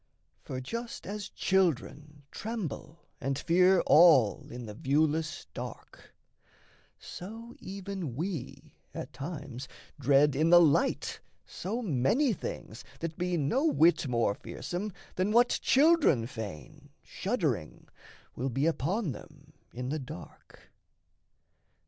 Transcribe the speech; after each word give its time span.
For 0.41 0.59
just 0.59 1.05
as 1.05 1.29
children 1.29 2.23
tremble 2.31 3.05
and 3.19 3.37
fear 3.37 3.81
all 3.81 4.47
In 4.49 4.65
the 4.65 4.73
viewless 4.73 5.45
dark, 5.53 6.15
so 6.97 7.53
even 7.59 8.15
we 8.15 8.73
at 8.95 9.13
times 9.13 9.67
Dread 9.99 10.35
in 10.35 10.49
the 10.49 10.59
light 10.59 11.19
so 11.45 11.83
many 11.83 12.33
things 12.33 12.83
that 12.99 13.15
be 13.15 13.37
No 13.37 13.67
whit 13.67 14.07
more 14.07 14.33
fearsome 14.33 14.91
than 15.17 15.31
what 15.31 15.59
children 15.61 16.25
feign, 16.25 16.89
Shuddering, 17.03 17.87
will 18.35 18.49
be 18.49 18.65
upon 18.65 19.11
them 19.11 19.53
in 19.71 19.89
the 19.89 19.99
dark. 19.99 20.71